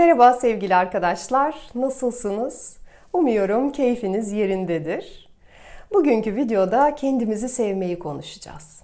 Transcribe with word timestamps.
Merhaba 0.00 0.32
sevgili 0.32 0.76
arkadaşlar, 0.76 1.54
nasılsınız? 1.74 2.76
Umuyorum 3.12 3.72
keyfiniz 3.72 4.32
yerindedir. 4.32 5.28
Bugünkü 5.92 6.36
videoda 6.36 6.94
kendimizi 6.94 7.48
sevmeyi 7.48 7.98
konuşacağız. 7.98 8.82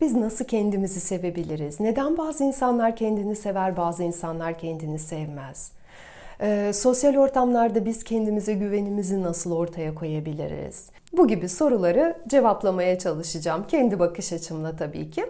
Biz 0.00 0.14
nasıl 0.14 0.44
kendimizi 0.44 1.00
sevebiliriz? 1.00 1.80
Neden 1.80 2.18
bazı 2.18 2.44
insanlar 2.44 2.96
kendini 2.96 3.36
sever, 3.36 3.76
bazı 3.76 4.02
insanlar 4.02 4.58
kendini 4.58 4.98
sevmez? 4.98 5.72
Ee, 6.40 6.70
sosyal 6.74 7.16
ortamlarda 7.16 7.84
biz 7.84 8.04
kendimize 8.04 8.54
güvenimizi 8.54 9.22
nasıl 9.22 9.52
ortaya 9.52 9.94
koyabiliriz? 9.94 10.90
Bu 11.12 11.28
gibi 11.28 11.48
soruları 11.48 12.16
cevaplamaya 12.28 12.98
çalışacağım. 12.98 13.66
Kendi 13.68 13.98
bakış 13.98 14.32
açımla 14.32 14.76
tabii 14.76 15.10
ki. 15.10 15.24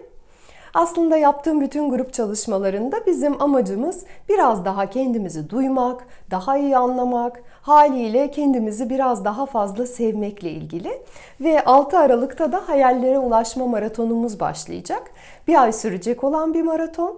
Aslında 0.73 1.17
yaptığım 1.17 1.61
bütün 1.61 1.89
grup 1.89 2.13
çalışmalarında 2.13 3.05
bizim 3.05 3.41
amacımız 3.41 4.05
biraz 4.29 4.65
daha 4.65 4.89
kendimizi 4.89 5.49
duymak, 5.49 6.07
daha 6.31 6.57
iyi 6.57 6.77
anlamak, 6.77 7.43
haliyle 7.61 8.31
kendimizi 8.31 8.89
biraz 8.89 9.25
daha 9.25 9.45
fazla 9.45 9.85
sevmekle 9.85 10.51
ilgili. 10.51 11.01
Ve 11.41 11.65
6 11.65 11.97
Aralık'ta 11.97 12.51
da 12.51 12.63
hayallere 12.67 13.19
ulaşma 13.19 13.67
maratonumuz 13.67 14.39
başlayacak. 14.39 15.11
Bir 15.47 15.61
ay 15.61 15.73
sürecek 15.73 16.23
olan 16.23 16.53
bir 16.53 16.61
maraton. 16.61 17.17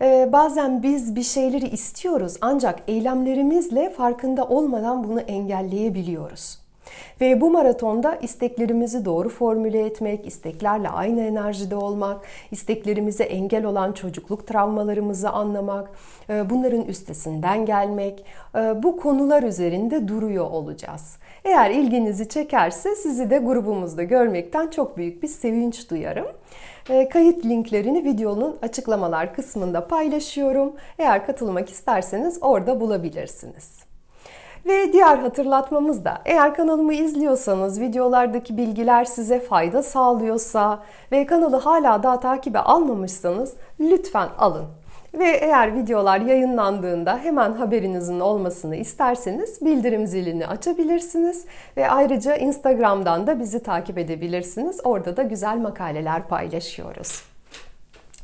Ee, 0.00 0.28
bazen 0.32 0.82
biz 0.82 1.16
bir 1.16 1.22
şeyleri 1.22 1.68
istiyoruz 1.68 2.36
ancak 2.40 2.80
eylemlerimizle 2.88 3.90
farkında 3.90 4.44
olmadan 4.44 5.04
bunu 5.04 5.20
engelleyebiliyoruz. 5.20 6.63
Ve 7.20 7.40
bu 7.40 7.50
maratonda 7.50 8.16
isteklerimizi 8.16 9.04
doğru 9.04 9.28
formüle 9.28 9.86
etmek, 9.86 10.26
isteklerle 10.26 10.88
aynı 10.88 11.20
enerjide 11.20 11.76
olmak, 11.76 12.20
isteklerimize 12.50 13.24
engel 13.24 13.64
olan 13.64 13.92
çocukluk 13.92 14.46
travmalarımızı 14.46 15.30
anlamak, 15.30 15.90
e, 16.30 16.50
bunların 16.50 16.82
üstesinden 16.82 17.66
gelmek, 17.66 18.24
e, 18.54 18.82
bu 18.82 18.96
konular 18.96 19.42
üzerinde 19.42 20.08
duruyor 20.08 20.50
olacağız. 20.50 21.16
Eğer 21.44 21.70
ilginizi 21.70 22.28
çekerse 22.28 22.94
sizi 22.94 23.30
de 23.30 23.38
grubumuzda 23.38 24.02
görmekten 24.02 24.68
çok 24.68 24.96
büyük 24.96 25.22
bir 25.22 25.28
sevinç 25.28 25.90
duyarım. 25.90 26.26
E, 26.90 27.08
kayıt 27.08 27.44
linklerini 27.44 28.04
videonun 28.04 28.56
açıklamalar 28.62 29.34
kısmında 29.34 29.86
paylaşıyorum. 29.86 30.72
Eğer 30.98 31.26
katılmak 31.26 31.70
isterseniz 31.70 32.38
orada 32.40 32.80
bulabilirsiniz. 32.80 33.93
Ve 34.66 34.92
diğer 34.92 35.18
hatırlatmamız 35.18 36.04
da 36.04 36.18
eğer 36.24 36.54
kanalımı 36.54 36.94
izliyorsanız, 36.94 37.80
videolardaki 37.80 38.56
bilgiler 38.56 39.04
size 39.04 39.40
fayda 39.40 39.82
sağlıyorsa 39.82 40.82
ve 41.12 41.26
kanalı 41.26 41.56
hala 41.56 42.02
daha 42.02 42.20
takibe 42.20 42.58
almamışsanız 42.58 43.54
lütfen 43.80 44.28
alın. 44.38 44.64
Ve 45.14 45.28
eğer 45.28 45.74
videolar 45.74 46.20
yayınlandığında 46.20 47.18
hemen 47.18 47.52
haberinizin 47.52 48.20
olmasını 48.20 48.76
isterseniz 48.76 49.64
bildirim 49.64 50.06
zilini 50.06 50.46
açabilirsiniz. 50.46 51.44
Ve 51.76 51.90
ayrıca 51.90 52.36
Instagram'dan 52.36 53.26
da 53.26 53.40
bizi 53.40 53.62
takip 53.62 53.98
edebilirsiniz. 53.98 54.80
Orada 54.84 55.16
da 55.16 55.22
güzel 55.22 55.58
makaleler 55.58 56.28
paylaşıyoruz. 56.28 57.22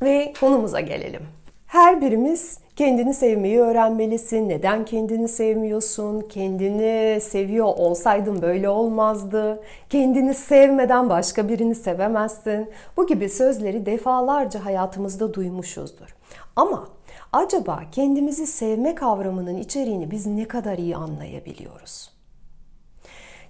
Ve 0.03 0.33
konumuza 0.41 0.81
gelelim. 0.81 1.23
Her 1.71 2.01
birimiz 2.01 2.59
kendini 2.77 3.15
sevmeyi 3.15 3.61
öğrenmelisin. 3.61 4.49
Neden 4.49 4.85
kendini 4.85 5.29
sevmiyorsun? 5.29 6.21
Kendini 6.21 7.21
seviyor 7.21 7.67
olsaydın 7.67 8.43
böyle 8.43 8.69
olmazdı. 8.69 9.63
Kendini 9.91 10.35
sevmeden 10.35 11.11
başka 11.11 11.49
birini 11.49 11.75
sevemezsin. 11.75 12.71
Bu 12.97 13.07
gibi 13.07 13.29
sözleri 13.29 13.87
defalarca 13.87 14.65
hayatımızda 14.65 15.35
duymuşuzdur. 15.35 16.17
Ama 16.57 16.89
acaba 17.33 17.81
kendimizi 17.93 18.47
sevme 18.47 18.95
kavramının 18.95 19.57
içeriğini 19.57 20.11
biz 20.11 20.27
ne 20.27 20.45
kadar 20.45 20.79
iyi 20.79 20.97
anlayabiliyoruz? 20.97 22.11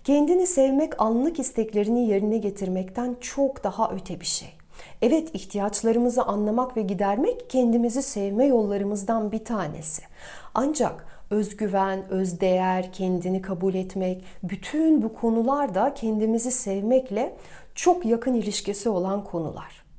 Kendini 0.05 0.46
sevmek 0.46 1.02
anlık 1.02 1.38
isteklerini 1.38 2.08
yerine 2.08 2.38
getirmekten 2.38 3.16
çok 3.20 3.64
daha 3.64 3.90
öte 3.90 4.20
bir 4.20 4.27
şey. 4.27 4.59
Evet 5.02 5.35
ihtiyaçlarımızı 5.35 6.23
anlamak 6.23 6.77
ve 6.77 6.83
gidermek 6.83 7.51
kendimizi 7.51 8.02
sevme 8.02 8.46
yollarımızdan 8.46 9.33
bir 9.33 9.45
tanesi. 9.45 10.02
Ancak 10.55 11.07
özgüven, 11.30 12.11
özdeğer, 12.11 12.92
kendini 12.92 13.42
kabul 13.42 13.74
etmek, 13.74 14.24
bütün 14.42 15.02
bu 15.02 15.14
konular 15.14 15.74
da 15.74 15.95
kendimizi 15.95 16.51
sevmekle 16.51 17.36
çok 17.74 18.07
yakın 18.07 18.35
ilişkisi 18.35 18.89
olan 18.89 19.24
konular. 19.24 19.89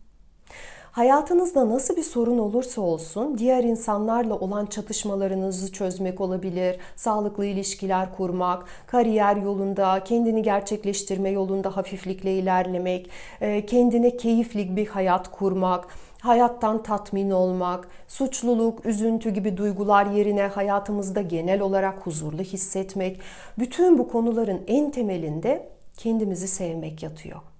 Hayatınızda 0.91 1.69
nasıl 1.69 1.95
bir 1.95 2.03
sorun 2.03 2.37
olursa 2.37 2.81
olsun 2.81 3.37
diğer 3.37 3.63
insanlarla 3.63 4.35
olan 4.35 4.65
çatışmalarınızı 4.65 5.71
çözmek 5.71 6.21
olabilir, 6.21 6.77
sağlıklı 6.95 7.45
ilişkiler 7.45 8.15
kurmak, 8.15 8.65
kariyer 8.87 9.35
yolunda, 9.35 10.03
kendini 10.03 10.43
gerçekleştirme 10.43 11.29
yolunda 11.29 11.77
hafiflikle 11.77 12.37
ilerlemek, 12.37 13.09
e, 13.41 13.65
kendine 13.65 14.17
keyifli 14.17 14.75
bir 14.75 14.87
hayat 14.87 15.31
kurmak, 15.31 15.87
hayattan 16.21 16.83
tatmin 16.83 17.31
olmak, 17.31 17.87
suçluluk, 18.07 18.85
üzüntü 18.85 19.29
gibi 19.29 19.57
duygular 19.57 20.05
yerine 20.05 20.43
hayatımızda 20.43 21.21
genel 21.21 21.61
olarak 21.61 22.07
huzurlu 22.07 22.41
hissetmek, 22.41 23.19
bütün 23.59 23.97
bu 23.97 24.07
konuların 24.07 24.61
en 24.67 24.91
temelinde 24.91 25.69
kendimizi 25.97 26.47
sevmek 26.47 27.03
yatıyor. 27.03 27.50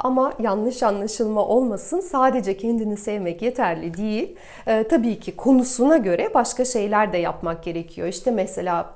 Ama 0.00 0.32
yanlış 0.38 0.82
anlaşılma 0.82 1.46
olmasın 1.46 2.00
sadece 2.00 2.56
kendini 2.56 2.96
sevmek 2.96 3.42
yeterli 3.42 3.96
değil. 3.96 4.36
Ee, 4.66 4.84
tabii 4.88 5.20
ki 5.20 5.36
konusuna 5.36 5.96
göre 5.96 6.30
başka 6.34 6.64
şeyler 6.64 7.12
de 7.12 7.18
yapmak 7.18 7.64
gerekiyor. 7.64 8.08
İşte 8.08 8.30
mesela 8.30 8.94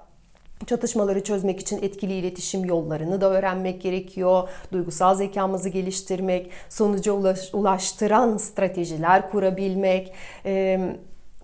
çatışmaları 0.66 1.24
çözmek 1.24 1.60
için 1.60 1.82
etkili 1.82 2.12
iletişim 2.12 2.64
yollarını 2.64 3.20
da 3.20 3.30
öğrenmek 3.30 3.82
gerekiyor. 3.82 4.48
Duygusal 4.72 5.14
zekamızı 5.14 5.68
geliştirmek, 5.68 6.50
sonuca 6.68 7.12
ulaş, 7.12 7.54
ulaştıran 7.54 8.36
stratejiler 8.36 9.30
kurabilmek. 9.30 10.12
E, 10.46 10.80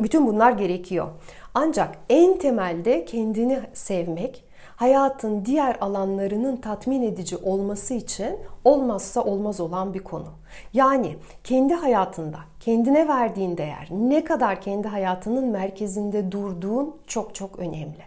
bütün 0.00 0.26
bunlar 0.26 0.52
gerekiyor. 0.52 1.08
Ancak 1.54 1.96
en 2.08 2.38
temelde 2.38 3.04
kendini 3.04 3.60
sevmek, 3.74 4.44
hayatın 4.80 5.44
diğer 5.44 5.76
alanlarının 5.80 6.56
tatmin 6.56 7.02
edici 7.02 7.36
olması 7.36 7.94
için 7.94 8.36
olmazsa 8.64 9.24
olmaz 9.24 9.60
olan 9.60 9.94
bir 9.94 9.98
konu. 9.98 10.28
Yani 10.72 11.16
kendi 11.44 11.74
hayatında 11.74 12.38
kendine 12.60 13.08
verdiğin 13.08 13.56
değer, 13.56 13.88
ne 13.90 14.24
kadar 14.24 14.60
kendi 14.60 14.88
hayatının 14.88 15.44
merkezinde 15.44 16.32
durduğun 16.32 16.96
çok 17.06 17.34
çok 17.34 17.58
önemli. 17.58 18.02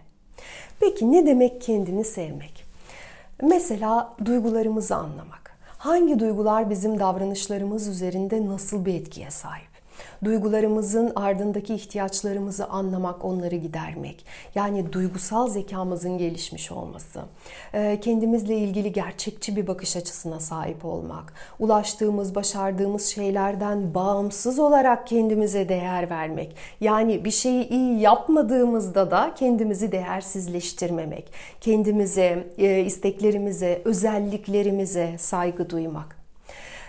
Peki 0.79 1.11
ne 1.11 1.25
demek 1.25 1.61
kendini 1.61 2.03
sevmek? 2.03 2.65
Mesela 3.41 4.13
duygularımızı 4.25 4.95
anlamak. 4.95 5.57
Hangi 5.77 6.19
duygular 6.19 6.69
bizim 6.69 6.99
davranışlarımız 6.99 7.87
üzerinde 7.87 8.45
nasıl 8.45 8.85
bir 8.85 8.93
etkiye 8.93 9.31
sahip? 9.31 9.72
Duygularımızın 10.23 11.11
ardındaki 11.15 11.73
ihtiyaçlarımızı 11.73 12.65
anlamak, 12.65 13.25
onları 13.25 13.55
gidermek. 13.55 14.25
Yani 14.55 14.93
duygusal 14.93 15.47
zekamızın 15.47 16.17
gelişmiş 16.17 16.71
olması. 16.71 17.21
Ee, 17.73 17.99
kendimizle 18.01 18.57
ilgili 18.57 18.91
gerçekçi 18.91 19.55
bir 19.55 19.67
bakış 19.67 19.97
açısına 19.97 20.39
sahip 20.39 20.85
olmak. 20.85 21.33
Ulaştığımız, 21.59 22.35
başardığımız 22.35 23.05
şeylerden 23.05 23.93
bağımsız 23.93 24.59
olarak 24.59 25.07
kendimize 25.07 25.69
değer 25.69 26.09
vermek. 26.09 26.55
Yani 26.81 27.25
bir 27.25 27.31
şeyi 27.31 27.69
iyi 27.69 27.99
yapmadığımızda 27.99 29.11
da 29.11 29.33
kendimizi 29.35 29.91
değersizleştirmemek. 29.91 31.31
Kendimize, 31.61 32.47
e, 32.57 32.79
isteklerimize, 32.79 33.81
özelliklerimize 33.85 35.15
saygı 35.17 35.69
duymak. 35.69 36.22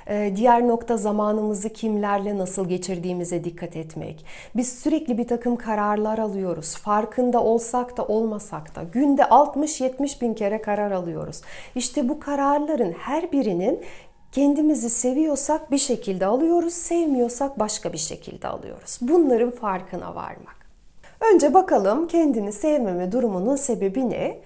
Ee, 0.08 0.32
diğer 0.36 0.68
nokta 0.68 0.96
zamanımızı 0.96 1.68
kimlerle 1.68 2.38
nasıl 2.38 2.68
geçirdiğimize 2.68 3.44
dikkat 3.44 3.76
etmek. 3.76 4.26
Biz 4.56 4.78
sürekli 4.78 5.18
bir 5.18 5.28
takım 5.28 5.56
kararlar 5.56 6.18
alıyoruz. 6.18 6.76
Farkında 6.76 7.42
olsak 7.44 7.96
da 7.96 8.06
olmasak 8.06 8.76
da 8.76 8.82
günde 8.82 9.22
60-70 9.22 10.20
bin 10.20 10.34
kere 10.34 10.62
karar 10.62 10.90
alıyoruz. 10.90 11.40
İşte 11.74 12.08
bu 12.08 12.20
kararların 12.20 12.92
her 12.92 13.32
birinin 13.32 13.80
kendimizi 14.32 14.90
seviyorsak 14.90 15.70
bir 15.70 15.78
şekilde 15.78 16.26
alıyoruz, 16.26 16.74
sevmiyorsak 16.74 17.58
başka 17.58 17.92
bir 17.92 17.98
şekilde 17.98 18.48
alıyoruz. 18.48 18.98
Bunların 19.00 19.50
farkına 19.50 20.14
varmak. 20.14 20.64
Önce 21.32 21.54
bakalım 21.54 22.08
kendini 22.08 22.52
sevmeme 22.52 23.12
durumunun 23.12 23.56
sebebi 23.56 24.10
ne? 24.10 24.38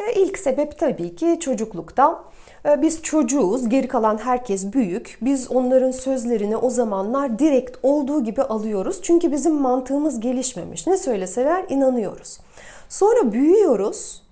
E, 0.00 0.20
ilk 0.20 0.38
sebep 0.38 0.78
tabii 0.78 1.14
ki 1.16 1.38
çocuklukta 1.40 2.30
ee, 2.66 2.82
biz 2.82 3.02
çocuğuz, 3.02 3.68
geri 3.68 3.88
kalan 3.88 4.18
herkes 4.18 4.72
büyük. 4.72 5.18
Biz 5.22 5.50
onların 5.50 5.90
sözlerini 5.90 6.56
o 6.56 6.70
zamanlar 6.70 7.38
direkt 7.38 7.78
olduğu 7.82 8.24
gibi 8.24 8.42
alıyoruz. 8.42 9.02
Çünkü 9.02 9.32
bizim 9.32 9.54
mantığımız 9.54 10.20
gelişmemiş. 10.20 10.86
Ne 10.86 10.96
söyleseler 10.96 11.64
inanıyoruz. 11.68 12.38
Sonra 12.88 13.32
büyüyoruz 13.32 14.22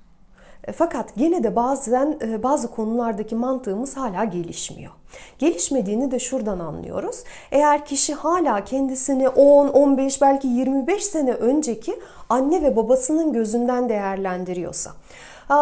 E, 0.65 0.73
fakat 0.73 1.17
gene 1.17 1.43
de 1.43 1.56
bazen 1.56 2.19
e, 2.23 2.43
bazı 2.43 2.70
konulardaki 2.70 3.35
mantığımız 3.35 3.97
hala 3.97 4.25
gelişmiyor. 4.25 4.93
Gelişmediğini 5.38 6.11
de 6.11 6.19
şuradan 6.19 6.59
anlıyoruz. 6.59 7.25
Eğer 7.53 7.87
kişi 7.87 8.15
hala 8.15 8.65
kendisini 8.65 9.29
10, 9.29 9.69
15 9.69 10.20
belki 10.20 10.49
25 10.49 11.05
sene 11.05 11.32
önceki 11.32 11.99
anne 12.29 12.62
ve 12.62 12.76
babasının 12.76 13.32
gözünden 13.32 13.88
değerlendiriyorsa. 13.88 14.91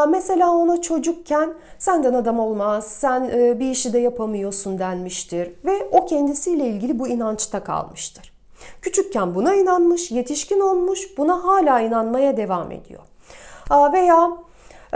Mesela 0.08 0.50
ona 0.50 0.80
çocukken 0.80 1.54
senden 1.78 2.14
adam 2.14 2.40
olmaz, 2.40 2.86
sen 2.86 3.30
e, 3.34 3.60
bir 3.60 3.70
işi 3.70 3.92
de 3.92 3.98
yapamıyorsun 3.98 4.78
denmiştir 4.78 5.52
ve 5.64 5.88
o 5.92 6.06
kendisiyle 6.06 6.66
ilgili 6.66 6.98
bu 6.98 7.08
inançta 7.08 7.64
kalmıştır. 7.64 8.32
Küçükken 8.82 9.34
buna 9.34 9.54
inanmış, 9.54 10.10
yetişkin 10.10 10.60
olmuş, 10.60 11.18
buna 11.18 11.44
hala 11.44 11.80
inanmaya 11.80 12.36
devam 12.36 12.72
ediyor. 12.72 13.02
Veya 13.92 14.45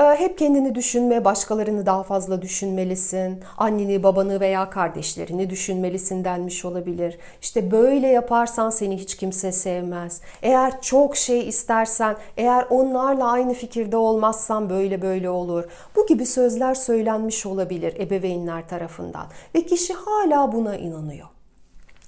hep 0.00 0.38
kendini 0.38 0.74
düşünme, 0.74 1.24
başkalarını 1.24 1.86
daha 1.86 2.02
fazla 2.02 2.42
düşünmelisin. 2.42 3.40
Anneni, 3.58 4.02
babanı 4.02 4.40
veya 4.40 4.70
kardeşlerini 4.70 5.50
düşünmelisin 5.50 6.24
denmiş 6.24 6.64
olabilir. 6.64 7.18
İşte 7.42 7.70
böyle 7.70 8.06
yaparsan 8.06 8.70
seni 8.70 8.96
hiç 8.96 9.16
kimse 9.16 9.52
sevmez. 9.52 10.20
Eğer 10.42 10.80
çok 10.80 11.16
şey 11.16 11.48
istersen, 11.48 12.16
eğer 12.36 12.66
onlarla 12.70 13.30
aynı 13.30 13.54
fikirde 13.54 13.96
olmazsan 13.96 14.70
böyle 14.70 15.02
böyle 15.02 15.30
olur. 15.30 15.64
Bu 15.96 16.06
gibi 16.06 16.26
sözler 16.26 16.74
söylenmiş 16.74 17.46
olabilir 17.46 18.00
ebeveynler 18.00 18.68
tarafından 18.68 19.26
ve 19.54 19.66
kişi 19.66 19.94
hala 19.94 20.52
buna 20.52 20.76
inanıyor 20.76 21.39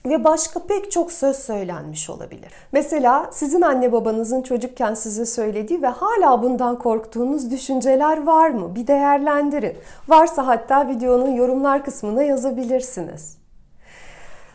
ve 0.06 0.24
başka 0.24 0.60
pek 0.60 0.92
çok 0.92 1.12
söz 1.12 1.36
söylenmiş 1.36 2.10
olabilir. 2.10 2.52
Mesela 2.72 3.30
sizin 3.32 3.62
anne 3.62 3.92
babanızın 3.92 4.42
çocukken 4.42 4.94
size 4.94 5.26
söylediği 5.26 5.82
ve 5.82 5.86
hala 5.86 6.42
bundan 6.42 6.78
korktuğunuz 6.78 7.50
düşünceler 7.50 8.22
var 8.22 8.50
mı? 8.50 8.74
Bir 8.74 8.86
değerlendirin. 8.86 9.76
Varsa 10.08 10.46
hatta 10.46 10.88
videonun 10.88 11.30
yorumlar 11.30 11.84
kısmına 11.84 12.22
yazabilirsiniz. 12.22 13.42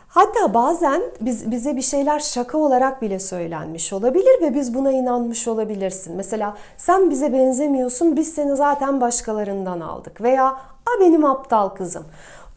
Hatta 0.08 0.54
bazen 0.54 1.02
biz, 1.20 1.50
bize 1.50 1.76
bir 1.76 1.82
şeyler 1.82 2.18
şaka 2.18 2.58
olarak 2.58 3.02
bile 3.02 3.18
söylenmiş 3.18 3.92
olabilir 3.92 4.42
ve 4.42 4.54
biz 4.54 4.74
buna 4.74 4.92
inanmış 4.92 5.48
olabilirsin. 5.48 6.16
Mesela 6.16 6.56
sen 6.76 7.10
bize 7.10 7.32
benzemiyorsun, 7.32 8.16
biz 8.16 8.34
seni 8.34 8.56
zaten 8.56 9.00
başkalarından 9.00 9.80
aldık 9.80 10.20
veya 10.20 10.46
a 10.86 11.00
benim 11.00 11.24
aptal 11.24 11.68
kızım. 11.68 12.04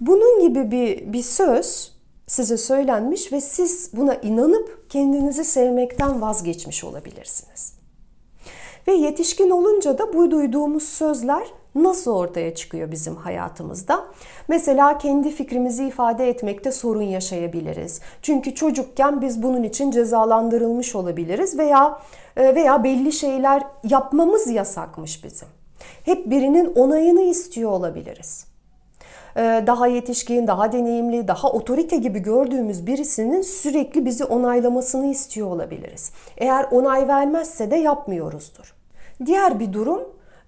Bunun 0.01 0.39
gibi 0.41 0.71
bir, 0.71 1.13
bir 1.13 1.23
söz 1.23 1.91
size 2.31 2.57
söylenmiş 2.57 3.31
ve 3.31 3.41
siz 3.41 3.89
buna 3.93 4.15
inanıp 4.15 4.89
kendinizi 4.89 5.43
sevmekten 5.43 6.21
vazgeçmiş 6.21 6.83
olabilirsiniz. 6.83 7.73
Ve 8.87 8.91
yetişkin 8.91 9.49
olunca 9.49 9.97
da 9.97 10.13
bu 10.13 10.31
duyduğumuz 10.31 10.83
sözler 10.83 11.47
nasıl 11.75 12.11
ortaya 12.11 12.55
çıkıyor 12.55 12.91
bizim 12.91 13.15
hayatımızda? 13.15 14.03
Mesela 14.47 14.97
kendi 14.97 15.31
fikrimizi 15.31 15.87
ifade 15.87 16.29
etmekte 16.29 16.71
sorun 16.71 17.01
yaşayabiliriz. 17.01 18.01
Çünkü 18.21 18.55
çocukken 18.55 19.21
biz 19.21 19.43
bunun 19.43 19.63
için 19.63 19.91
cezalandırılmış 19.91 20.95
olabiliriz 20.95 21.57
veya 21.57 22.01
e, 22.37 22.55
veya 22.55 22.83
belli 22.83 23.11
şeyler 23.11 23.63
yapmamız 23.83 24.47
yasakmış 24.47 25.23
bizim. 25.23 25.47
Hep 26.05 26.29
birinin 26.29 26.75
onayını 26.75 27.21
istiyor 27.21 27.71
olabiliriz. 27.71 28.50
Ee, 29.37 29.63
daha 29.67 29.87
yetişkin, 29.87 30.47
daha 30.47 30.71
deneyimli, 30.71 31.27
daha 31.27 31.51
otorite 31.51 31.97
gibi 31.97 32.19
gördüğümüz 32.19 32.87
birisinin 32.87 33.41
sürekli 33.41 34.05
bizi 34.05 34.25
onaylamasını 34.25 35.07
istiyor 35.07 35.47
olabiliriz. 35.47 36.11
Eğer 36.37 36.65
onay 36.71 37.07
vermezse 37.07 37.71
de 37.71 37.75
yapmıyoruzdur. 37.75 38.75
Diğer 39.25 39.59
bir 39.59 39.73
durum 39.73 40.01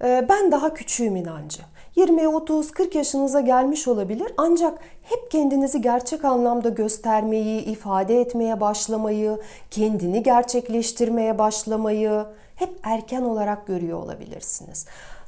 e, 0.04 0.26
ben 0.30 0.52
daha 0.52 0.74
küçüğüm 0.74 1.16
inancı. 1.16 1.62
20, 1.96 2.28
30, 2.28 2.72
40 2.72 2.96
yaşınıza 2.96 3.42
gelmiş 3.42 3.88
olabilir 3.88 4.34
ancak 4.38 4.80
hep 5.02 5.32
kendinizi 5.32 5.82
gerçek 5.82 6.26
anlamda 6.26 6.70
göstermeyi, 6.70 7.62
ifade 7.62 8.22
etmeye 8.22 8.62
başlamayı, 8.62 9.40
kendini 9.72 10.24
gerçekleştirmeye 10.24 11.38
başlamayı 11.38 12.26
hep 12.56 12.70
erken 12.84 13.22
olarak 13.22 13.68
görüyor 13.68 14.04
olabilirsiniz. 14.04 14.86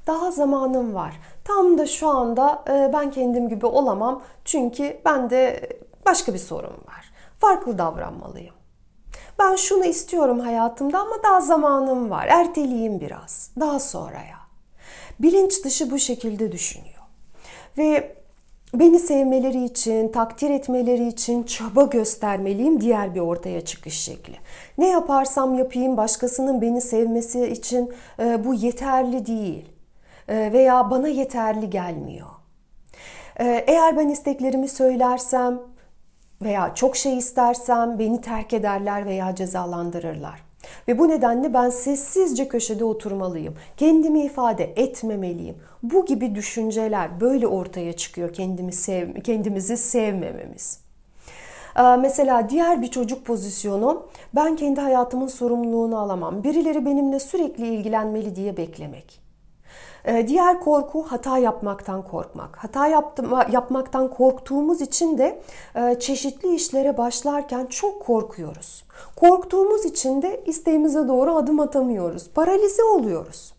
Daha 0.07 0.31
zamanım 0.31 0.93
var. 0.93 1.19
Tam 1.43 1.77
da 1.77 1.85
şu 1.85 2.07
anda 2.07 2.63
e, 2.69 2.93
ben 2.93 3.11
kendim 3.11 3.49
gibi 3.49 3.65
olamam. 3.65 4.21
Çünkü 4.45 4.97
bende 5.05 5.69
başka 6.05 6.33
bir 6.33 6.39
sorun 6.39 6.69
var. 6.87 7.11
Farklı 7.39 7.77
davranmalıyım. 7.77 8.55
Ben 9.39 9.55
şunu 9.55 9.85
istiyorum 9.85 10.39
hayatımda 10.39 10.99
ama 10.99 11.23
daha 11.23 11.41
zamanım 11.41 12.09
var. 12.09 12.27
Erteleyeyim 12.29 12.99
biraz. 12.99 13.51
Daha 13.59 13.79
sonraya. 13.79 14.37
Bilinç 15.19 15.63
dışı 15.63 15.91
bu 15.91 15.99
şekilde 15.99 16.51
düşünüyor. 16.51 16.95
Ve 17.77 18.15
beni 18.73 18.99
sevmeleri 18.99 19.63
için, 19.63 20.11
takdir 20.11 20.49
etmeleri 20.49 21.07
için 21.07 21.43
çaba 21.43 21.83
göstermeliyim 21.83 22.81
diğer 22.81 23.15
bir 23.15 23.19
ortaya 23.19 23.65
çıkış 23.65 23.99
şekli. 23.99 24.35
Ne 24.77 24.87
yaparsam 24.87 25.55
yapayım 25.55 25.97
başkasının 25.97 26.61
beni 26.61 26.81
sevmesi 26.81 27.47
için 27.47 27.93
e, 28.19 28.45
bu 28.45 28.53
yeterli 28.53 29.25
değil. 29.25 29.74
E, 30.29 30.53
veya 30.53 30.89
bana 30.89 31.07
yeterli 31.07 31.69
gelmiyor. 31.69 32.27
E, 33.39 33.63
eğer 33.67 33.97
ben 33.97 34.09
isteklerimi 34.09 34.67
söylersem 34.67 35.59
veya 36.41 36.75
çok 36.75 36.97
şey 36.97 37.17
istersem 37.17 37.99
beni 37.99 38.21
terk 38.21 38.53
ederler 38.53 39.05
veya 39.05 39.35
cezalandırırlar. 39.35 40.45
Ve 40.87 40.99
bu 40.99 41.09
nedenle 41.09 41.53
ben 41.53 41.69
sessizce 41.69 42.47
köşede 42.47 42.85
oturmalıyım. 42.85 43.55
Kendimi 43.77 44.21
ifade 44.21 44.63
etmemeliyim. 44.63 45.55
Bu 45.83 46.05
gibi 46.05 46.35
düşünceler 46.35 47.21
böyle 47.21 47.47
ortaya 47.47 47.93
çıkıyor 47.93 48.33
kendimi 48.33 48.73
sev, 48.73 49.13
kendimizi 49.13 49.77
sevmememiz. 49.77 50.79
E, 51.77 51.81
mesela 51.81 52.49
diğer 52.49 52.81
bir 52.81 52.87
çocuk 52.87 53.25
pozisyonu 53.25 54.07
ben 54.35 54.55
kendi 54.55 54.81
hayatımın 54.81 55.27
sorumluluğunu 55.27 55.99
alamam. 55.99 56.43
Birileri 56.43 56.85
benimle 56.85 57.19
sürekli 57.19 57.67
ilgilenmeli 57.67 58.35
diye 58.35 58.57
beklemek. 58.57 59.24
Ee, 60.07 60.27
diğer 60.27 60.59
korku 60.59 61.03
hata 61.03 61.37
yapmaktan 61.37 62.01
korkmak. 62.01 62.57
Hata 62.57 62.87
yaptım, 62.87 63.31
yapmaktan 63.51 64.09
korktuğumuz 64.09 64.81
için 64.81 65.17
de 65.17 65.41
e, 65.75 65.99
çeşitli 65.99 66.55
işlere 66.55 66.97
başlarken 66.97 67.65
çok 67.65 68.05
korkuyoruz. 68.05 68.85
Korktuğumuz 69.15 69.85
için 69.85 70.21
de 70.21 70.43
isteğimize 70.45 71.07
doğru 71.07 71.35
adım 71.35 71.59
atamıyoruz. 71.59 72.29
Paralize 72.29 72.83
oluyoruz. 72.83 73.55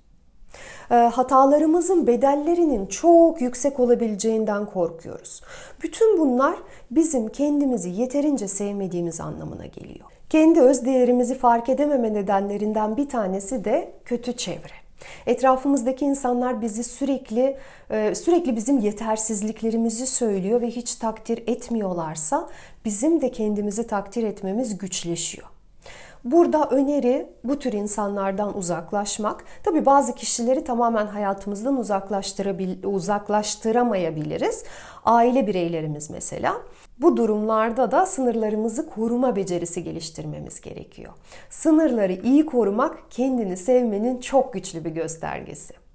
Ee, 0.90 0.94
hatalarımızın 0.94 2.06
bedellerinin 2.06 2.86
çok 2.86 3.40
yüksek 3.40 3.80
olabileceğinden 3.80 4.66
korkuyoruz. 4.66 5.42
Bütün 5.82 6.18
bunlar 6.18 6.56
bizim 6.90 7.28
kendimizi 7.28 7.90
yeterince 7.90 8.48
sevmediğimiz 8.48 9.20
anlamına 9.20 9.66
geliyor. 9.66 10.06
Kendi 10.30 10.60
öz 10.60 10.84
değerimizi 10.84 11.34
fark 11.34 11.68
edememe 11.68 12.14
nedenlerinden 12.14 12.96
bir 12.96 13.08
tanesi 13.08 13.64
de 13.64 13.92
kötü 14.04 14.36
çevre. 14.36 14.85
Etrafımızdaki 15.26 16.04
insanlar 16.04 16.62
bizi 16.62 16.84
sürekli 16.84 17.56
e, 17.90 18.14
sürekli 18.14 18.56
bizim 18.56 18.78
yetersizliklerimizi 18.78 20.06
söylüyor 20.06 20.60
ve 20.60 20.66
hiç 20.66 20.94
takdir 20.94 21.42
etmiyorlarsa 21.46 22.48
bizim 22.84 23.20
de 23.20 23.30
kendimizi 23.30 23.86
takdir 23.86 24.22
etmemiz 24.22 24.78
güçleşiyor. 24.78 25.55
Burada 26.26 26.68
öneri 26.70 27.32
bu 27.44 27.58
tür 27.58 27.72
insanlardan 27.72 28.56
uzaklaşmak. 28.56 29.44
Tabi 29.62 29.86
bazı 29.86 30.14
kişileri 30.14 30.64
tamamen 30.64 31.06
hayatımızdan 31.06 31.76
uzaklaştıramayabiliriz. 32.82 34.64
Aile 35.04 35.46
bireylerimiz 35.46 36.10
mesela. 36.10 36.56
Bu 36.98 37.16
durumlarda 37.16 37.90
da 37.90 38.06
sınırlarımızı 38.06 38.90
koruma 38.90 39.36
becerisi 39.36 39.84
geliştirmemiz 39.84 40.60
gerekiyor. 40.60 41.12
Sınırları 41.50 42.12
iyi 42.12 42.46
korumak 42.46 43.10
kendini 43.10 43.56
sevmenin 43.56 44.20
çok 44.20 44.52
güçlü 44.52 44.84
bir 44.84 44.90
göstergesi. 44.90 45.85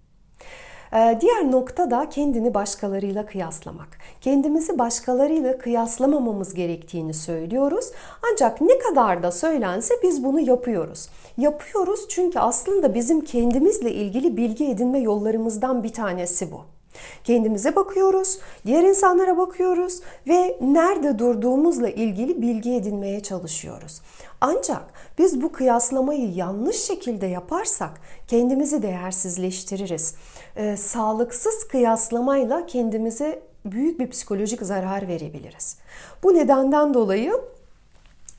Ee, 0.94 1.18
diğer 1.22 1.52
nokta 1.52 1.92
da 1.92 2.10
kendini 2.10 2.54
başkalarıyla 2.54 3.26
kıyaslamak. 3.26 3.88
Kendimizi 4.22 4.80
başkalarıyla 4.80 5.58
kıyaslamamamız 5.58 6.54
gerektiğini 6.54 7.14
söylüyoruz. 7.14 7.92
Ancak 8.32 8.62
ne 8.62 8.80
kadar 8.80 9.24
da 9.24 9.32
söylense 9.32 9.94
biz 10.04 10.24
bunu 10.24 10.40
yapıyoruz. 10.40 11.10
Yapıyoruz 11.38 12.08
çünkü 12.10 12.40
aslında 12.40 12.96
bizim 12.96 13.22
kendimizle 13.22 13.92
ilgili 13.92 14.38
bilgi 14.38 14.66
edinme 14.66 15.00
yollarımızdan 15.00 15.84
bir 15.84 15.94
tanesi 15.94 16.52
bu. 16.52 16.81
Kendimize 17.24 17.76
bakıyoruz, 17.76 18.40
diğer 18.66 18.84
insanlara 18.84 19.38
bakıyoruz 19.38 20.00
ve 20.28 20.58
nerede 20.62 21.20
durduğumuzla 21.20 21.90
ilgili 21.90 22.42
bilgi 22.42 22.74
edinmeye 22.76 23.24
çalışıyoruz. 23.24 24.02
Ancak 24.42 24.84
biz 25.18 25.42
bu 25.42 25.52
kıyaslamayı 25.52 26.34
yanlış 26.34 26.76
şekilde 26.76 27.26
yaparsak 27.26 27.92
kendimizi 28.28 28.82
değersizleştiririz. 28.82 30.16
Ee, 30.56 30.78
sağlıksız 30.78 31.68
kıyaslamayla 31.68 32.66
kendimize 32.66 33.42
büyük 33.66 34.00
bir 34.00 34.10
psikolojik 34.10 34.62
zarar 34.62 35.08
verebiliriz. 35.08 35.78
Bu 36.24 36.34
nedenden 36.34 36.94
dolayı 36.94 37.34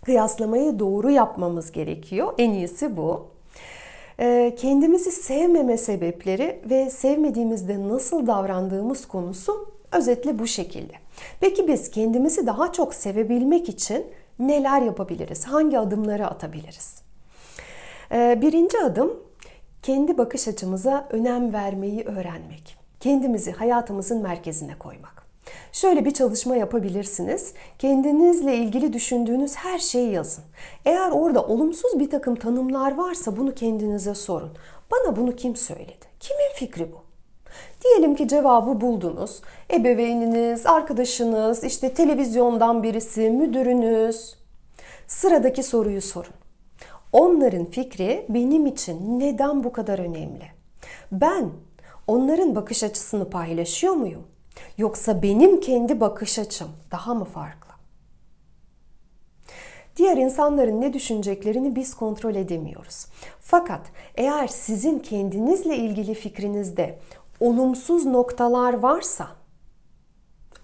kıyaslamayı 0.04 0.78
doğru 0.78 1.10
yapmamız 1.10 1.72
gerekiyor. 1.72 2.34
En 2.38 2.50
iyisi 2.50 2.96
bu. 2.96 3.31
Ee, 4.20 4.54
kendimizi 4.58 5.12
sevmeme 5.12 5.76
sebepleri 5.76 6.60
ve 6.70 6.90
sevmediğimizde 6.90 7.88
nasıl 7.88 8.26
davrandığımız 8.26 9.06
konusu 9.06 9.72
özetle 9.92 10.38
bu 10.38 10.46
şekilde. 10.46 10.92
Peki 11.40 11.68
biz 11.68 11.90
kendimizi 11.90 12.46
daha 12.46 12.72
çok 12.72 12.94
sevebilmek 12.94 13.68
için 13.68 14.06
neler 14.38 14.82
yapabiliriz? 14.82 15.44
Hangi 15.44 15.78
adımları 15.78 16.26
atabiliriz? 16.26 17.02
Ee, 18.12 18.38
birinci 18.42 18.78
adım 18.78 19.20
kendi 19.82 20.18
bakış 20.18 20.48
açımıza 20.48 21.08
önem 21.10 21.52
vermeyi 21.52 22.04
öğrenmek. 22.04 22.76
Kendimizi 23.00 23.52
hayatımızın 23.52 24.22
merkezine 24.22 24.78
koymak. 24.78 25.21
Şöyle 25.72 26.04
bir 26.04 26.10
çalışma 26.10 26.56
yapabilirsiniz. 26.56 27.54
Kendinizle 27.78 28.56
ilgili 28.56 28.92
düşündüğünüz 28.92 29.56
her 29.56 29.78
şeyi 29.78 30.12
yazın. 30.12 30.44
Eğer 30.84 31.10
orada 31.10 31.42
olumsuz 31.46 31.98
bir 32.00 32.10
takım 32.10 32.36
tanımlar 32.36 32.96
varsa 32.96 33.36
bunu 33.36 33.54
kendinize 33.54 34.14
sorun. 34.14 34.50
Bana 34.90 35.16
bunu 35.16 35.36
kim 35.36 35.56
söyledi? 35.56 36.06
Kimin 36.20 36.54
fikri 36.54 36.92
bu? 36.92 37.02
Diyelim 37.84 38.14
ki 38.16 38.28
cevabı 38.28 38.80
buldunuz. 38.80 39.40
Ebeveyniniz, 39.72 40.66
arkadaşınız, 40.66 41.64
işte 41.64 41.94
televizyondan 41.94 42.82
birisi, 42.82 43.30
müdürünüz. 43.30 44.34
Sıradaki 45.06 45.62
soruyu 45.62 46.02
sorun. 46.02 46.34
Onların 47.12 47.64
fikri 47.64 48.26
benim 48.28 48.66
için 48.66 49.20
neden 49.20 49.64
bu 49.64 49.72
kadar 49.72 49.98
önemli? 49.98 50.44
Ben 51.12 51.50
onların 52.06 52.54
bakış 52.54 52.84
açısını 52.84 53.30
paylaşıyor 53.30 53.94
muyum? 53.94 54.22
Yoksa 54.78 55.22
benim 55.22 55.60
kendi 55.60 56.00
bakış 56.00 56.38
açım 56.38 56.68
daha 56.90 57.14
mı 57.14 57.24
farklı? 57.24 57.72
Diğer 59.96 60.16
insanların 60.16 60.80
ne 60.80 60.92
düşüneceklerini 60.92 61.76
biz 61.76 61.94
kontrol 61.94 62.34
edemiyoruz. 62.34 63.06
Fakat 63.40 63.80
eğer 64.14 64.46
sizin 64.46 64.98
kendinizle 64.98 65.76
ilgili 65.76 66.14
fikrinizde 66.14 66.98
olumsuz 67.40 68.06
noktalar 68.06 68.74
varsa, 68.74 69.28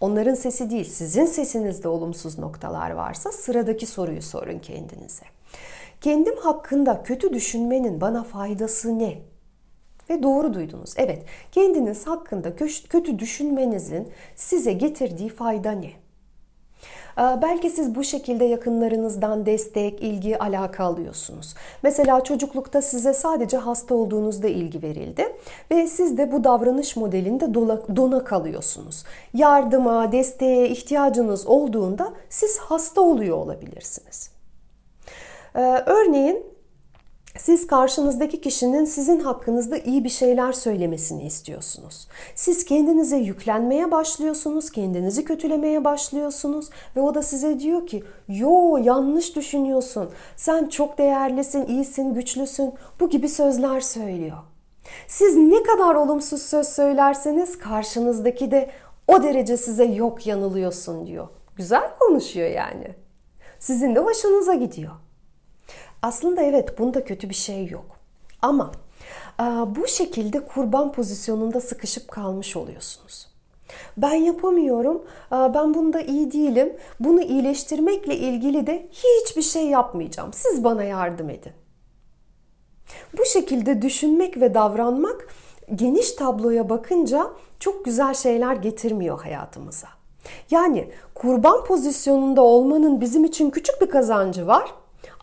onların 0.01 0.35
sesi 0.35 0.71
değil, 0.71 0.85
sizin 0.85 1.27
sesinizde 1.27 1.89
olumsuz 1.89 2.39
noktalar 2.39 2.91
varsa 2.91 3.33
sıradaki 3.33 3.87
soruyu 3.87 4.23
sorun 4.23 4.59
kendinize. 4.59 5.25
Kendim 6.01 6.37
hakkında 6.37 7.03
kötü 7.03 7.33
düşünmenin 7.33 8.01
bana 8.01 8.25
faydası 8.25 8.99
ne? 8.99 9.19
Ve 10.11 10.23
doğru 10.23 10.55
duydunuz. 10.55 10.95
Evet, 10.97 11.23
kendiniz 11.53 12.07
hakkında 12.07 12.57
kötü 12.89 13.19
düşünmenizin 13.19 14.09
size 14.37 14.73
getirdiği 14.73 15.29
fayda 15.29 15.71
ne? 15.71 15.91
Ee, 17.19 17.43
belki 17.43 17.71
siz 17.71 17.95
bu 17.95 18.05
şekilde 18.05 18.45
yakınlarınızdan 18.45 19.47
destek, 19.47 20.03
ilgi, 20.03 20.39
alaka 20.39 20.85
alıyorsunuz. 20.85 21.55
Mesela 21.83 22.25
çocuklukta 22.25 22.83
size 22.83 23.15
sadece 23.15 23.57
hasta 23.57 23.95
olduğunuzda 23.95 24.49
ilgi 24.49 24.83
verildi 24.83 25.37
ve 25.71 25.87
siz 25.87 26.19
de 26.19 26.33
bu 26.33 26.45
davranış 26.45 26.97
modelinde 26.97 27.55
dona 27.97 28.25
kalıyorsunuz. 28.25 29.05
Yardıma, 29.35 30.13
desteğe 30.13 30.69
ihtiyacınız 30.69 31.47
olduğunda 31.47 32.13
siz 32.29 32.59
hasta 32.59 33.01
oluyor 33.01 33.37
olabilirsiniz. 33.37 34.31
Ee, 35.55 35.61
örneğin 35.87 36.58
siz 37.37 37.67
karşınızdaki 37.67 38.41
kişinin 38.41 38.85
sizin 38.85 39.21
hakkınızda 39.21 39.79
iyi 39.79 40.05
bir 40.05 40.09
şeyler 40.09 40.53
söylemesini 40.53 41.27
istiyorsunuz. 41.27 42.09
Siz 42.35 42.65
kendinize 42.65 43.17
yüklenmeye 43.17 43.91
başlıyorsunuz, 43.91 44.71
kendinizi 44.71 45.25
kötülemeye 45.25 45.85
başlıyorsunuz 45.85 46.71
ve 46.97 47.01
o 47.01 47.15
da 47.15 47.23
size 47.23 47.61
diyor 47.61 47.87
ki 47.87 48.05
yo 48.29 48.77
yanlış 48.77 49.37
düşünüyorsun, 49.37 50.11
sen 50.37 50.69
çok 50.69 50.99
değerlisin, 50.99 51.67
iyisin, 51.67 52.15
güçlüsün 52.15 52.75
bu 53.01 53.11
gibi 53.11 53.29
sözler 53.29 53.81
söylüyor. 53.81 54.39
Siz 55.07 55.37
ne 55.37 55.63
kadar 55.63 55.95
olumsuz 55.95 56.43
söz 56.43 56.69
söylerseniz 56.69 57.59
karşınızdaki 57.59 58.51
de 58.51 58.71
o 59.09 59.23
derece 59.23 59.57
size 59.57 59.85
yok 59.85 60.27
yanılıyorsun 60.27 61.07
diyor. 61.07 61.29
Güzel 61.57 61.91
konuşuyor 62.01 62.51
yani. 62.51 62.95
Sizin 63.59 63.95
de 63.95 64.01
hoşunuza 64.01 64.55
gidiyor. 64.55 64.93
Aslında 66.03 66.43
evet 66.43 66.79
bunda 66.79 67.05
kötü 67.05 67.29
bir 67.29 67.35
şey 67.35 67.67
yok. 67.67 67.87
Ama 68.43 68.73
bu 69.67 69.87
şekilde 69.89 70.45
kurban 70.45 70.93
pozisyonunda 70.93 71.61
sıkışıp 71.61 72.09
kalmış 72.09 72.57
oluyorsunuz. 72.57 73.29
Ben 73.97 74.15
yapamıyorum, 74.15 75.05
ben 75.33 75.75
bunda 75.75 76.01
iyi 76.01 76.33
değilim. 76.33 76.77
Bunu 77.01 77.23
iyileştirmekle 77.23 78.17
ilgili 78.17 78.67
de 78.67 78.89
hiçbir 78.93 79.43
şey 79.43 79.67
yapmayacağım. 79.67 80.33
Siz 80.33 80.65
bana 80.65 80.85
yardım 80.85 81.31
edin. 81.31 81.53
Bu 83.19 83.25
şekilde 83.25 83.83
düşünmek 83.83 84.41
ve 84.41 84.55
davranmak 84.55 85.29
geniş 85.75 86.13
tabloya 86.13 86.69
bakınca 86.69 87.31
çok 87.61 87.85
güzel 87.85 88.15
şeyler 88.15 88.57
getirmiyor 88.57 89.23
hayatımıza. 89.23 89.89
Yani 90.51 90.91
kurban 91.15 91.65
pozisyonunda 91.65 92.43
olmanın 92.43 93.01
bizim 93.01 93.25
için 93.25 93.51
küçük 93.51 93.81
bir 93.81 93.91
kazancı 93.91 94.47
var 94.47 94.75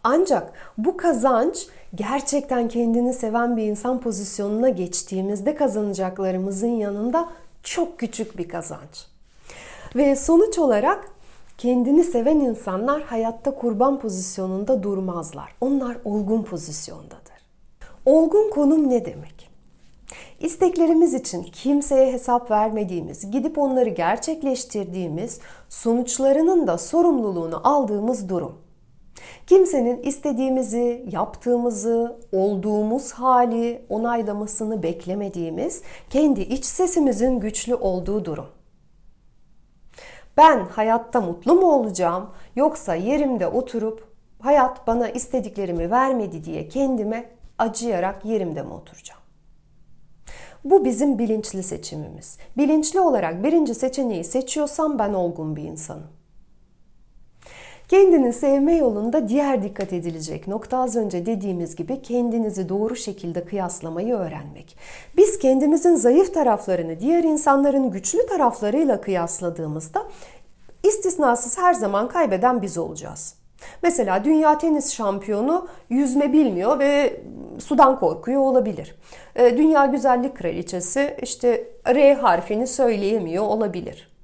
ancak 0.05 0.53
bu 0.77 0.97
kazanç 0.97 1.67
gerçekten 1.95 2.67
kendini 2.67 3.13
seven 3.13 3.57
bir 3.57 3.63
insan 3.63 4.01
pozisyonuna 4.01 4.69
geçtiğimizde 4.69 5.55
kazanacaklarımızın 5.55 6.67
yanında 6.67 7.29
çok 7.63 7.99
küçük 7.99 8.37
bir 8.37 8.49
kazanç. 8.49 9.07
Ve 9.95 10.15
sonuç 10.15 10.59
olarak 10.59 11.11
kendini 11.57 12.03
seven 12.03 12.39
insanlar 12.39 13.01
hayatta 13.01 13.55
kurban 13.55 13.99
pozisyonunda 13.99 14.83
durmazlar. 14.83 15.55
Onlar 15.61 15.97
olgun 16.05 16.43
pozisyondadır. 16.43 17.35
Olgun 18.05 18.49
konum 18.49 18.89
ne 18.89 19.05
demek? 19.05 19.49
İsteklerimiz 20.39 21.13
için 21.13 21.43
kimseye 21.43 22.13
hesap 22.13 22.51
vermediğimiz, 22.51 23.31
gidip 23.31 23.57
onları 23.57 23.89
gerçekleştirdiğimiz, 23.89 25.39
sonuçlarının 25.69 26.67
da 26.67 26.77
sorumluluğunu 26.77 27.61
aldığımız 27.63 28.29
durum. 28.29 28.64
Kimsenin 29.47 30.01
istediğimizi, 30.01 31.05
yaptığımızı, 31.11 32.19
olduğumuz 32.31 33.11
hali 33.11 33.85
onaylamasını 33.89 34.83
beklemediğimiz, 34.83 35.81
kendi 36.09 36.41
iç 36.41 36.65
sesimizin 36.65 37.39
güçlü 37.39 37.75
olduğu 37.75 38.25
durum. 38.25 38.47
Ben 40.37 40.65
hayatta 40.65 41.21
mutlu 41.21 41.55
mu 41.55 41.71
olacağım 41.71 42.29
yoksa 42.55 42.95
yerimde 42.95 43.47
oturup 43.47 44.07
hayat 44.39 44.87
bana 44.87 45.09
istediklerimi 45.09 45.91
vermedi 45.91 46.43
diye 46.43 46.67
kendime 46.67 47.29
acıyarak 47.57 48.25
yerimde 48.25 48.61
mi 48.61 48.73
oturacağım? 48.73 49.21
Bu 50.65 50.85
bizim 50.85 51.19
bilinçli 51.19 51.63
seçimimiz. 51.63 52.37
Bilinçli 52.57 52.99
olarak 52.99 53.43
birinci 53.43 53.75
seçeneği 53.75 54.23
seçiyorsam 54.23 54.99
ben 54.99 55.13
olgun 55.13 55.55
bir 55.55 55.63
insanım. 55.63 56.07
Kendini 57.87 58.33
sevme 58.33 58.75
yolunda 58.75 59.27
diğer 59.27 59.63
dikkat 59.63 59.93
edilecek 59.93 60.47
nokta 60.47 60.77
az 60.77 60.95
önce 60.95 61.25
dediğimiz 61.25 61.75
gibi 61.75 62.01
kendinizi 62.01 62.69
doğru 62.69 62.95
şekilde 62.95 63.45
kıyaslamayı 63.45 64.15
öğrenmek. 64.15 64.77
Biz 65.17 65.39
kendimizin 65.39 65.95
zayıf 65.95 66.33
taraflarını 66.33 66.99
diğer 66.99 67.23
insanların 67.23 67.91
güçlü 67.91 68.25
taraflarıyla 68.25 69.01
kıyasladığımızda 69.01 70.03
istisnasız 70.83 71.57
her 71.57 71.73
zaman 71.73 72.07
kaybeden 72.07 72.61
biz 72.61 72.77
olacağız. 72.77 73.35
Mesela 73.83 74.23
dünya 74.23 74.57
tenis 74.57 74.93
şampiyonu 74.93 75.67
yüzme 75.89 76.33
bilmiyor 76.33 76.79
ve 76.79 77.21
sudan 77.59 77.99
korkuyor 77.99 78.41
olabilir. 78.41 78.95
Ee, 79.35 79.57
dünya 79.57 79.85
güzellik 79.85 80.37
kraliçesi 80.37 81.17
işte 81.21 81.67
R 81.87 82.13
harfini 82.13 82.67
söyleyemiyor 82.67 83.43
olabilir. 83.43 84.14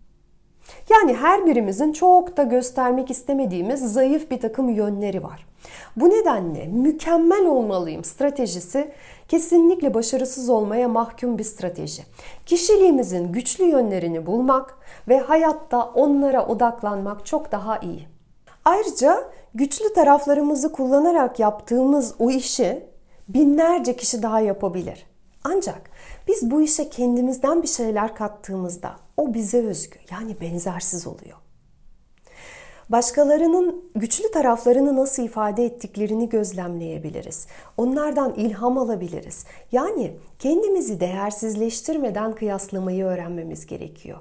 Yani 0.90 1.14
her 1.14 1.46
birimizin 1.46 1.94
çok 1.94 2.38
da 2.38 2.44
göstermek 2.44 3.12
istemediğimiz 3.12 3.94
zayıf 3.94 4.32
bir 4.32 4.40
takım 4.40 4.70
yönleri 4.70 5.24
var. 5.24 5.48
Bu 5.96 6.10
nedenle 6.10 6.68
mükemmel 6.68 7.46
olmalıyım 7.46 8.04
stratejisi 8.04 8.92
kesinlikle 9.28 9.94
başarısız 9.94 10.50
olmaya 10.50 10.88
mahkum 10.88 11.38
bir 11.38 11.44
strateji. 11.44 12.04
Kişiliğimizin 12.46 13.32
güçlü 13.32 13.64
yönlerini 13.66 14.26
bulmak 14.26 14.78
ve 15.08 15.20
hayatta 15.20 15.84
onlara 15.86 16.46
odaklanmak 16.46 17.26
çok 17.26 17.52
daha 17.52 17.78
iyi. 17.78 18.08
Ayrıca 18.66 19.24
güçlü 19.54 19.94
taraflarımızı 19.94 20.72
kullanarak 20.72 21.40
yaptığımız 21.40 22.16
o 22.20 22.30
işi 22.30 22.84
binlerce 23.30 23.96
kişi 23.96 24.24
daha 24.24 24.40
yapabilir. 24.40 25.11
Ancak 25.44 25.90
biz 26.28 26.52
bu 26.52 26.62
işe 26.62 26.90
kendimizden 26.90 27.64
bir 27.64 27.68
şeyler 27.68 28.16
kattığımızda 28.16 28.96
o 29.18 29.34
bize 29.34 29.66
özgü 29.66 30.00
yani 30.12 30.42
benzersiz 30.42 31.08
oluyor. 31.08 31.38
Başkalarının 32.90 33.84
güçlü 33.96 34.32
taraflarını 34.32 34.96
nasıl 34.96 35.24
ifade 35.24 35.66
ettiklerini 35.66 36.30
gözlemleyebiliriz. 36.30 37.48
Onlardan 37.78 38.34
ilham 38.34 38.78
alabiliriz. 38.78 39.46
Yani 39.72 40.14
kendimizi 40.40 41.00
değersizleştirmeden 41.00 42.36
kıyaslamayı 42.36 43.06
öğrenmemiz 43.06 43.66
gerekiyor. 43.66 44.18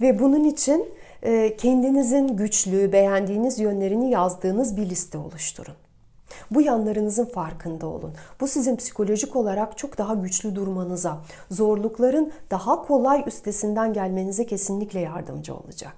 Ve 0.00 0.18
bunun 0.18 0.44
için 0.44 0.88
e, 1.22 1.56
kendinizin 1.56 2.36
güçlü, 2.36 2.92
beğendiğiniz 2.92 3.58
yönlerini 3.58 4.10
yazdığınız 4.10 4.76
bir 4.76 4.90
liste 4.90 5.18
oluşturun. 5.18 5.74
Bu 6.50 6.60
yanlarınızın 6.60 7.24
farkında 7.24 7.86
olun. 7.86 8.12
Bu 8.40 8.48
sizin 8.48 8.76
psikolojik 8.76 9.36
olarak 9.36 9.78
çok 9.78 9.98
daha 9.98 10.14
güçlü 10.14 10.54
durmanıza, 10.54 11.20
zorlukların 11.50 12.32
daha 12.50 12.82
kolay 12.82 13.24
üstesinden 13.26 13.92
gelmenize 13.92 14.46
kesinlikle 14.46 15.00
yardımcı 15.00 15.54
olacak. 15.54 15.92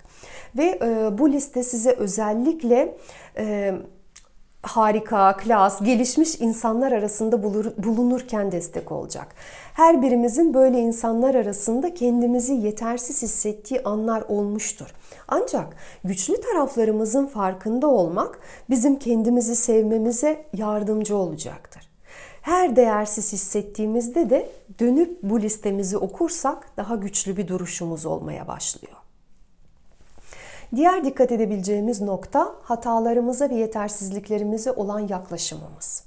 Ve 0.56 0.78
e, 0.82 1.18
bu 1.18 1.32
liste 1.32 1.62
size 1.62 1.92
özellikle 1.92 2.96
e, 3.36 3.74
harika, 4.68 5.36
klas, 5.36 5.82
gelişmiş 5.82 6.40
insanlar 6.40 6.92
arasında 6.92 7.42
bulunurken 7.84 8.52
destek 8.52 8.92
olacak. 8.92 9.34
Her 9.74 10.02
birimizin 10.02 10.54
böyle 10.54 10.78
insanlar 10.78 11.34
arasında 11.34 11.94
kendimizi 11.94 12.52
yetersiz 12.52 13.22
hissettiği 13.22 13.82
anlar 13.82 14.22
olmuştur. 14.28 14.94
Ancak 15.28 15.76
güçlü 16.04 16.40
taraflarımızın 16.40 17.26
farkında 17.26 17.86
olmak 17.86 18.40
bizim 18.70 18.98
kendimizi 18.98 19.56
sevmemize 19.56 20.44
yardımcı 20.52 21.16
olacaktır. 21.16 21.88
Her 22.42 22.76
değersiz 22.76 23.32
hissettiğimizde 23.32 24.30
de 24.30 24.50
dönüp 24.80 25.18
bu 25.22 25.40
listemizi 25.40 25.98
okursak 25.98 26.76
daha 26.76 26.96
güçlü 26.96 27.36
bir 27.36 27.48
duruşumuz 27.48 28.06
olmaya 28.06 28.48
başlıyor. 28.48 28.97
Diğer 30.76 31.04
dikkat 31.04 31.32
edebileceğimiz 31.32 32.00
nokta 32.00 32.54
hatalarımıza 32.62 33.50
ve 33.50 33.54
yetersizliklerimize 33.54 34.72
olan 34.72 35.08
yaklaşımımız. 35.08 36.04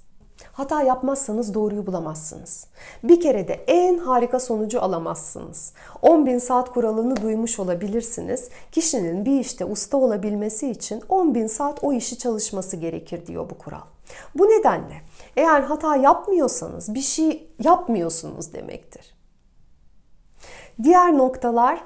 Hata 0.54 0.82
yapmazsanız 0.82 1.54
doğruyu 1.54 1.88
bulamazsınız. 1.88 2.68
Bir 3.04 3.22
kere 3.22 3.48
de 3.48 3.54
en 3.54 3.98
harika 3.98 4.40
sonucu 4.40 4.82
alamazsınız. 4.82 5.74
10 6.02 6.26
bin 6.26 6.38
saat 6.38 6.74
kuralını 6.74 7.22
duymuş 7.22 7.60
olabilirsiniz. 7.60 8.50
Kişinin 8.72 9.26
bir 9.26 9.40
işte 9.40 9.66
usta 9.66 9.98
olabilmesi 9.98 10.72
için 10.72 11.04
10 11.10 11.36
bin 11.36 11.48
saat 11.48 11.84
o 11.84 11.94
işi 11.94 12.18
çalışması 12.18 12.78
gerekir 12.78 13.28
diyor 13.28 13.50
bu 13.50 13.58
kural. 13.58 13.86
Bu 14.36 14.46
nedenle 14.46 15.02
eğer 15.38 15.62
hata 15.62 15.96
yapmıyorsanız 15.96 16.94
bir 16.94 17.02
şey 17.02 17.48
yapmıyorsunuz 17.64 18.54
demektir. 18.54 19.16
Diğer 20.84 21.18
noktalar 21.18 21.84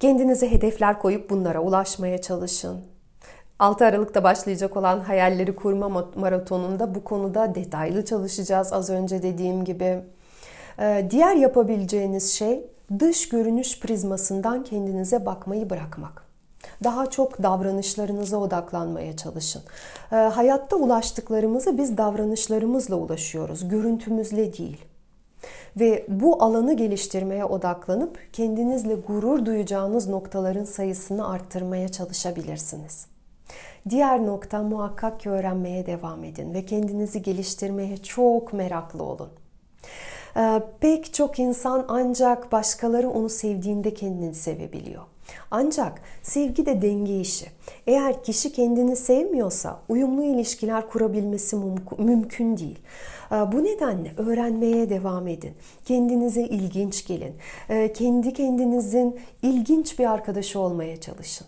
Kendinize 0.00 0.50
hedefler 0.50 0.98
koyup 0.98 1.30
bunlara 1.30 1.60
ulaşmaya 1.60 2.20
çalışın. 2.20 2.80
6 3.58 3.84
Aralık'ta 3.84 4.24
başlayacak 4.24 4.76
olan 4.76 5.00
hayalleri 5.00 5.56
kurma 5.56 6.06
maratonunda 6.16 6.94
bu 6.94 7.04
konuda 7.04 7.54
detaylı 7.54 8.04
çalışacağız 8.04 8.72
az 8.72 8.90
önce 8.90 9.22
dediğim 9.22 9.64
gibi. 9.64 9.98
Ee, 10.78 11.06
diğer 11.10 11.34
yapabileceğiniz 11.36 12.32
şey 12.32 12.66
dış 12.98 13.28
görünüş 13.28 13.80
prizmasından 13.80 14.64
kendinize 14.64 15.26
bakmayı 15.26 15.70
bırakmak. 15.70 16.22
Daha 16.84 17.10
çok 17.10 17.42
davranışlarınıza 17.42 18.36
odaklanmaya 18.36 19.16
çalışın. 19.16 19.62
Ee, 20.12 20.16
hayatta 20.16 20.76
ulaştıklarımızı 20.76 21.78
biz 21.78 21.98
davranışlarımızla 21.98 22.96
ulaşıyoruz, 22.96 23.68
görüntümüzle 23.68 24.58
değil 24.58 24.84
ve 25.80 26.06
bu 26.08 26.42
alanı 26.42 26.76
geliştirmeye 26.76 27.44
odaklanıp 27.44 28.18
kendinizle 28.32 28.94
gurur 28.94 29.46
duyacağınız 29.46 30.08
noktaların 30.08 30.64
sayısını 30.64 31.28
arttırmaya 31.28 31.88
çalışabilirsiniz. 31.88 33.06
Diğer 33.88 34.26
nokta 34.26 34.62
muhakkak 34.62 35.20
ki 35.20 35.30
öğrenmeye 35.30 35.86
devam 35.86 36.24
edin 36.24 36.54
ve 36.54 36.66
kendinizi 36.66 37.22
geliştirmeye 37.22 37.96
çok 37.96 38.52
meraklı 38.52 39.02
olun. 39.02 39.30
Ee, 40.36 40.62
pek 40.80 41.14
çok 41.14 41.38
insan 41.38 41.84
ancak 41.88 42.52
başkaları 42.52 43.10
onu 43.10 43.28
sevdiğinde 43.28 43.94
kendini 43.94 44.34
sevebiliyor. 44.34 45.02
Ancak 45.50 46.00
sevgi 46.22 46.66
de 46.66 46.82
denge 46.82 47.20
işi. 47.20 47.46
Eğer 47.86 48.22
kişi 48.22 48.52
kendini 48.52 48.96
sevmiyorsa 48.96 49.80
uyumlu 49.88 50.24
ilişkiler 50.24 50.88
kurabilmesi 50.88 51.56
mümkün 51.98 52.56
değil. 52.56 52.78
Ee, 53.32 53.34
bu 53.34 53.64
nedenle 53.64 54.12
öğrenmeye 54.16 54.90
devam 54.90 55.28
edin. 55.28 55.52
Kendinize 55.84 56.42
ilginç 56.42 57.06
gelin. 57.06 57.34
Ee, 57.68 57.92
kendi 57.92 58.32
kendinizin 58.32 59.20
ilginç 59.42 59.98
bir 59.98 60.10
arkadaşı 60.12 60.60
olmaya 60.60 61.00
çalışın. 61.00 61.46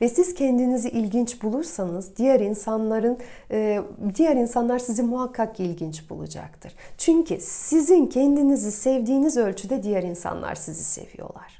Ve 0.00 0.08
siz 0.08 0.34
kendinizi 0.34 0.88
ilginç 0.88 1.42
bulursanız 1.42 2.16
diğer 2.16 2.40
insanların 2.40 3.18
e, 3.50 3.80
diğer 4.14 4.36
insanlar 4.36 4.78
sizi 4.78 5.02
muhakkak 5.02 5.60
ilginç 5.60 6.10
bulacaktır. 6.10 6.74
Çünkü 6.98 7.38
sizin 7.40 8.06
kendinizi 8.06 8.72
sevdiğiniz 8.72 9.36
ölçüde 9.36 9.82
diğer 9.82 10.02
insanlar 10.02 10.54
sizi 10.54 10.84
seviyorlar. 10.84 11.59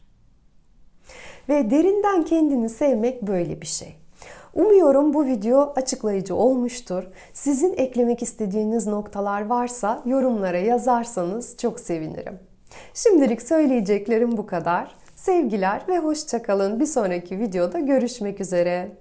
Ve 1.50 1.70
derinden 1.70 2.24
kendini 2.24 2.68
sevmek 2.68 3.22
böyle 3.22 3.60
bir 3.60 3.66
şey. 3.66 3.96
Umuyorum 4.54 5.14
bu 5.14 5.24
video 5.24 5.72
açıklayıcı 5.76 6.34
olmuştur. 6.34 7.04
Sizin 7.32 7.74
eklemek 7.76 8.22
istediğiniz 8.22 8.86
noktalar 8.86 9.46
varsa 9.46 10.02
yorumlara 10.06 10.58
yazarsanız 10.58 11.56
çok 11.56 11.80
sevinirim. 11.80 12.38
Şimdilik 12.94 13.42
söyleyeceklerim 13.42 14.36
bu 14.36 14.46
kadar. 14.46 14.94
Sevgiler 15.16 15.82
ve 15.88 15.98
hoşçakalın. 15.98 16.80
Bir 16.80 16.86
sonraki 16.86 17.38
videoda 17.38 17.80
görüşmek 17.80 18.40
üzere. 18.40 19.00